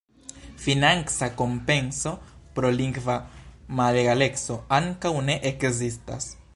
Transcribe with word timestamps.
Financa 0.63 1.27
kompenso 1.41 2.13
pro 2.57 2.71
lingva 2.79 3.19
malegaleco 3.81 4.61
ankoraŭ 4.81 5.25
ne 5.31 5.41
ekzistas. 5.53 6.33